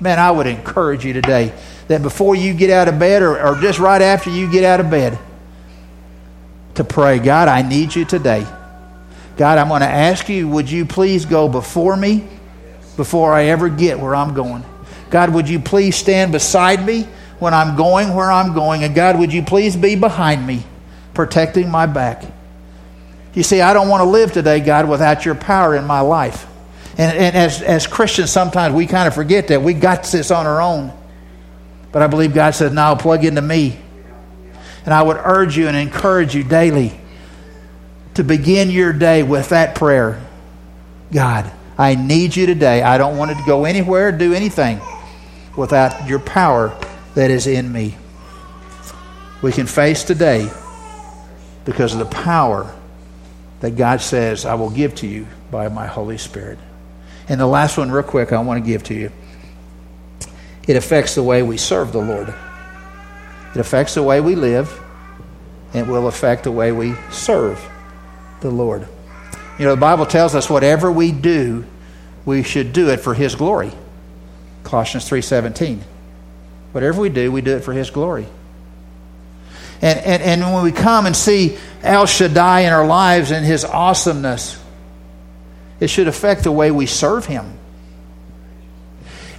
[0.00, 1.52] Man, I would encourage you today
[1.88, 4.80] that before you get out of bed or, or just right after you get out
[4.80, 5.18] of bed,
[6.74, 8.46] to pray, God, I need you today.
[9.36, 12.26] God, I'm going to ask you, would you please go before me
[12.96, 14.64] before I ever get where I'm going?
[15.10, 17.02] God, would you please stand beside me
[17.38, 18.84] when I'm going where I'm going?
[18.84, 20.64] And God, would you please be behind me,
[21.14, 22.24] protecting my back?
[23.34, 26.46] You see, I don't want to live today, God, without your power in my life.
[26.98, 30.46] And, and as, as Christians, sometimes we kind of forget that we got this on
[30.46, 30.92] our own.
[31.92, 33.78] But I believe God says, now plug into me.
[34.84, 36.98] And I would urge you and encourage you daily
[38.14, 40.22] to begin your day with that prayer
[41.12, 42.82] God, I need you today.
[42.82, 44.80] I don't want to go anywhere, do anything
[45.56, 46.76] without your power
[47.14, 47.96] that is in me.
[49.42, 50.50] We can face today
[51.64, 52.74] because of the power
[53.60, 56.58] that God says, I will give to you by my Holy Spirit.
[57.28, 59.10] And the last one, real quick, I want to give to you.
[60.66, 62.32] It affects the way we serve the Lord.
[63.54, 64.80] It affects the way we live,
[65.72, 67.64] and it will affect the way we serve
[68.40, 68.86] the Lord.
[69.58, 71.64] You know, the Bible tells us whatever we do,
[72.24, 73.72] we should do it for His glory.
[74.64, 75.80] Colossians 3.17.
[76.72, 78.26] Whatever we do, we do it for His glory.
[79.80, 83.64] And, and, and when we come and see El Shaddai in our lives and His
[83.64, 84.62] awesomeness,
[85.80, 87.58] it should affect the way we serve Him.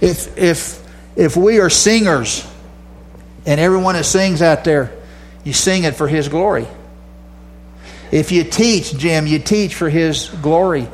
[0.00, 2.46] If, if, if we are singers,
[3.46, 4.92] and everyone that sings out there,
[5.42, 6.66] you sing it for His glory.
[8.12, 10.86] If you teach, Jim, you teach for His glory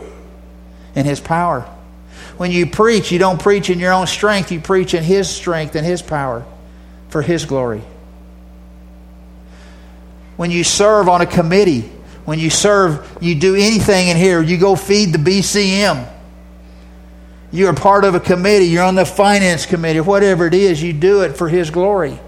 [0.95, 1.62] and His power.
[2.37, 5.75] When you preach, you don't preach in your own strength, you preach in His strength
[5.77, 6.45] and His power
[7.09, 7.83] for His glory.
[10.37, 11.91] When you serve on a committee,
[12.25, 16.11] when you serve, you do anything in here, you go feed the BCM.
[17.53, 20.93] You're a part of a committee, you're on the finance committee, whatever it is, you
[20.93, 22.18] do it for His glory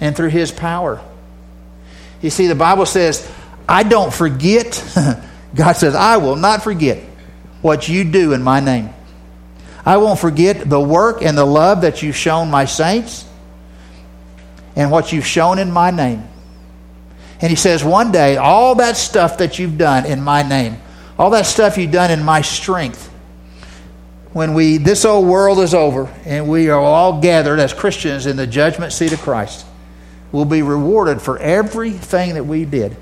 [0.00, 1.00] and through His power.
[2.20, 3.30] You see, the Bible says,
[3.68, 4.82] I don't forget.
[5.54, 6.98] God says, I will not forget
[7.62, 8.90] what you do in my name.
[9.84, 13.24] I won't forget the work and the love that you've shown my saints
[14.76, 16.29] and what you've shown in my name.
[17.40, 20.76] And he says, one day, all that stuff that you've done in my name,
[21.18, 23.08] all that stuff you've done in my strength,
[24.32, 28.36] when we this old world is over and we are all gathered as Christians in
[28.36, 29.66] the judgment seat of Christ,
[30.30, 32.96] we'll be rewarded for everything that we did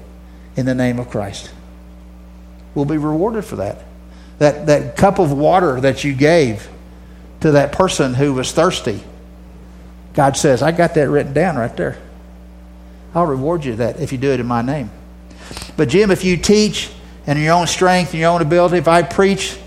[0.57, 1.51] in the name of Christ.
[2.75, 3.85] We'll be rewarded for that.
[4.39, 6.69] That that cup of water that you gave
[7.41, 9.03] to that person who was thirsty.
[10.15, 11.99] God says, I got that written down right there.
[13.19, 14.91] I'll reward you that if you do it in my name.
[15.77, 16.91] But Jim, if you teach
[17.27, 19.59] in your own strength and your own ability, if I preach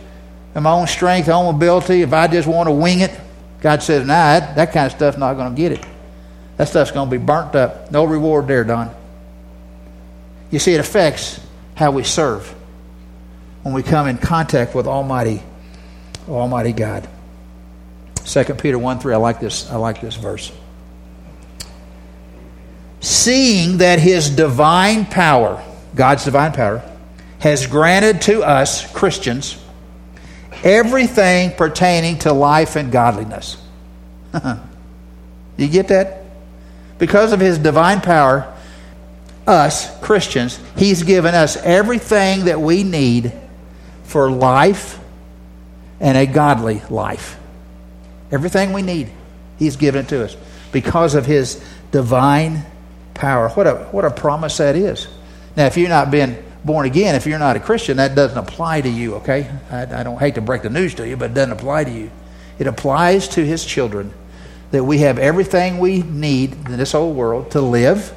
[0.56, 3.12] in my own strength, my own ability, if I just want to wing it,
[3.60, 5.86] God says, nah, that, that kind of stuff's not going to get it.
[6.56, 7.92] That stuff's going to be burnt up.
[7.92, 8.94] No reward there, Don.
[10.50, 11.40] You see, it affects
[11.76, 12.48] how we serve
[13.64, 15.44] when we come in contact with Almighty,
[16.28, 17.08] Almighty God.
[18.24, 20.52] 2 Peter 1 3, I like this, I like this verse.
[23.02, 25.64] Seeing that his divine power,
[25.96, 26.84] God's divine power,
[27.40, 29.62] has granted to us, Christians,
[30.64, 33.58] everything pertaining to life and godliness.
[35.58, 36.24] you get that?
[37.00, 38.56] Because of his divine power,
[39.48, 43.34] us, Christians, he's given us everything that we need
[44.04, 45.00] for life
[46.00, 47.40] and a godly life.
[48.32, 49.10] Everything we need,
[49.58, 50.38] he's given it to us
[50.72, 52.64] because of his divine
[53.22, 53.50] power.
[53.50, 55.08] What a, what a promise that is.
[55.56, 58.82] Now, if you're not being born again, if you're not a Christian, that doesn't apply
[58.82, 59.48] to you, okay?
[59.70, 61.92] I, I don't hate to break the news to you, but it doesn't apply to
[61.92, 62.12] you.
[62.58, 64.12] It applies to his children
[64.72, 68.12] that we have everything we need in this old world to live,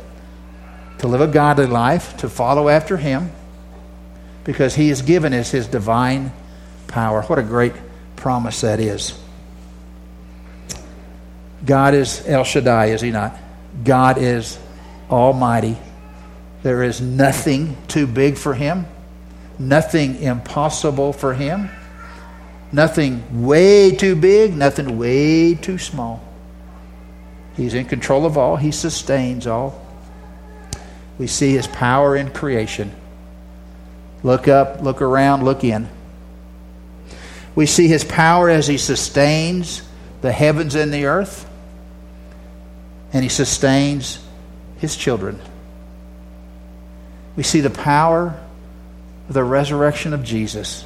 [0.98, 3.30] to live a godly life, to follow after him,
[4.44, 6.32] because he has given us his divine
[6.86, 7.20] power.
[7.22, 7.74] What a great
[8.16, 9.18] promise that is.
[11.66, 13.36] God is El Shaddai, is he not?
[13.82, 14.58] God is
[15.10, 15.76] Almighty.
[16.62, 18.86] There is nothing too big for him,
[19.58, 21.68] nothing impossible for him,
[22.72, 26.24] nothing way too big, nothing way too small.
[27.56, 29.80] He's in control of all, he sustains all.
[31.18, 32.92] We see his power in creation.
[34.22, 35.88] Look up, look around, look in.
[37.54, 39.82] We see his power as he sustains
[40.22, 41.48] the heavens and the earth,
[43.12, 44.23] and he sustains
[44.78, 45.40] his children
[47.36, 48.38] we see the power
[49.28, 50.84] of the resurrection of Jesus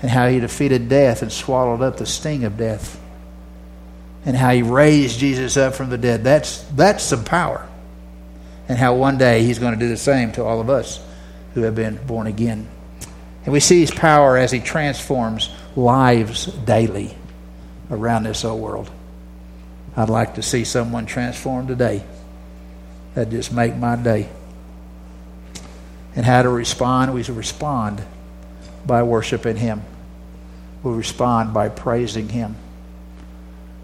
[0.00, 3.00] and how he defeated death and swallowed up the sting of death
[4.24, 6.24] and how he raised Jesus up from the dead.
[6.24, 7.68] That's, that's some power.
[8.68, 11.04] And how one day he's going to do the same to all of us
[11.54, 12.68] who have been born again.
[13.44, 17.16] And we see his power as he transforms lives daily
[17.90, 18.90] around this old world.
[19.96, 22.04] I'd like to see someone transformed today.
[23.14, 24.28] That'd just make my day
[26.14, 27.14] and how to respond.
[27.14, 28.02] We respond
[28.86, 29.82] by worshiping Him.
[30.82, 32.56] We respond by praising Him.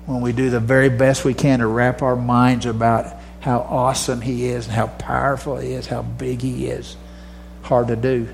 [0.07, 4.21] When we do the very best we can to wrap our minds about how awesome
[4.21, 6.97] He is and how powerful He is, how big He is,
[7.63, 8.29] hard to do.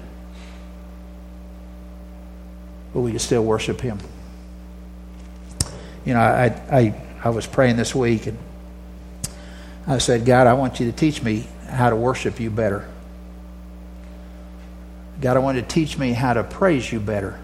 [2.93, 3.99] But we can still worship Him.
[6.05, 6.95] You know, I, I,
[7.25, 8.39] I was praying this week and
[9.87, 12.87] I said, God, I want you to teach me how to worship you better.
[15.22, 17.41] God, I want to teach me how to praise you better.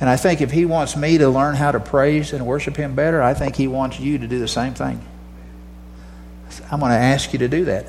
[0.00, 2.96] And I think if He wants me to learn how to praise and worship Him
[2.96, 5.00] better, I think He wants you to do the same thing.
[6.72, 7.86] I'm going to ask you to do that.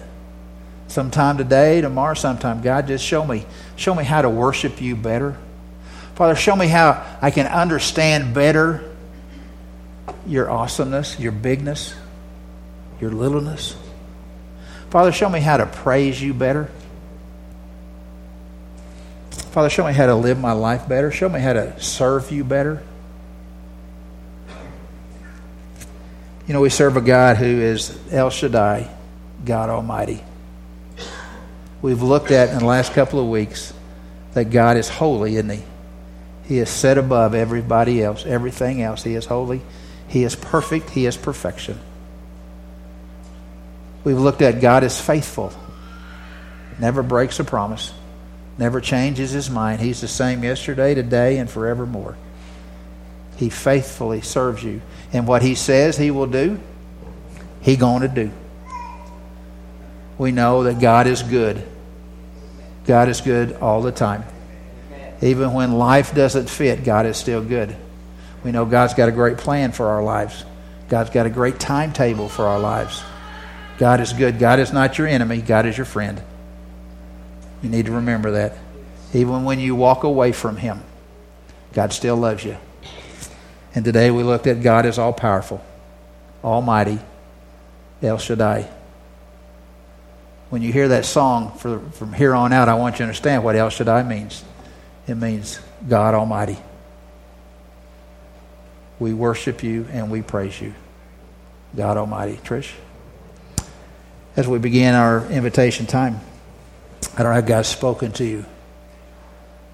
[0.87, 2.61] Sometime today, tomorrow, sometime.
[2.61, 3.45] God, just show me.
[3.75, 5.37] Show me how to worship you better.
[6.15, 8.88] Father, show me how I can understand better
[10.25, 11.93] your awesomeness, your bigness,
[12.99, 13.75] your littleness.
[14.89, 16.69] Father, show me how to praise you better.
[19.51, 21.11] Father, show me how to live my life better.
[21.11, 22.81] Show me how to serve you better.
[26.47, 28.89] You know, we serve a God who is El Shaddai,
[29.45, 30.23] God Almighty.
[31.81, 33.73] We've looked at in the last couple of weeks
[34.33, 35.63] that God is holy, isn't He?
[36.45, 39.03] He is set above everybody else, everything else.
[39.03, 39.61] He is holy.
[40.09, 40.89] He is perfect.
[40.89, 41.79] He is perfection.
[44.03, 45.53] We've looked at God is faithful,
[46.79, 47.93] never breaks a promise
[48.59, 49.79] never changes his mind.
[49.79, 52.17] He's the same yesterday, today, and forevermore.
[53.37, 54.81] He faithfully serves you.
[55.13, 56.59] And what he says he will do,
[57.61, 58.31] he going to do.
[60.17, 61.65] we know that God is good.
[62.85, 64.25] God is good all the time.
[65.21, 67.75] Even when life doesn't fit, God is still good.
[68.43, 70.45] We know God's got a great plan for our lives.
[70.87, 73.03] God's got a great timetable for our lives.
[73.77, 74.39] God is good.
[74.39, 76.21] God is not your enemy, God is your friend.
[77.61, 78.57] You need to remember that.
[79.13, 80.81] Even when you walk away from Him,
[81.73, 82.57] God still loves you.
[83.75, 85.63] And today we looked at God is all powerful,
[86.43, 86.99] almighty,
[88.01, 88.69] El Shaddai.
[90.49, 93.43] When you hear that song for, from here on out, I want you to understand
[93.43, 94.43] what El Shaddai means.
[95.07, 96.57] It means God Almighty.
[98.99, 100.73] We worship you and we praise you,
[101.75, 102.37] God Almighty.
[102.43, 102.71] Trish?
[104.35, 106.19] As we begin our invitation time,
[107.17, 108.45] I don't know if God's spoken to you,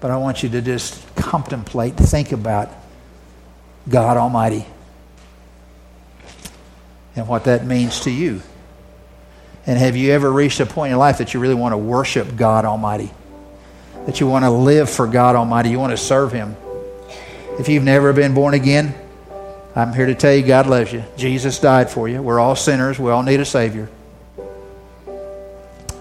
[0.00, 2.70] but I want you to just contemplate, think about
[3.88, 4.66] God Almighty
[7.16, 8.42] and what that means to you.
[9.66, 11.78] And have you ever reached a point in your life that you really want to
[11.78, 13.10] worship God Almighty?
[14.06, 15.70] That you want to live for God Almighty?
[15.70, 16.56] You want to serve Him?
[17.58, 18.94] If you've never been born again,
[19.76, 21.04] I'm here to tell you God loves you.
[21.18, 22.22] Jesus died for you.
[22.22, 22.98] We're all sinners.
[22.98, 23.90] We all need a Savior.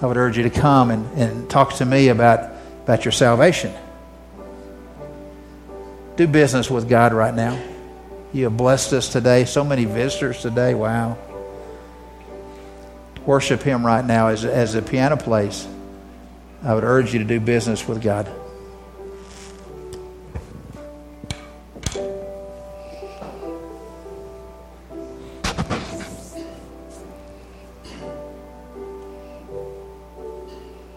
[0.02, 2.52] I would urge you to come and, and talk to me about,
[2.84, 3.74] about your salvation.
[6.16, 7.62] Do business with God right now.
[8.32, 9.44] You have blessed us today.
[9.44, 10.74] So many visitors today.
[10.74, 11.18] Wow.
[13.26, 15.68] Worship Him right now as, as the piano plays.
[16.64, 18.32] I would urge you to do business with God.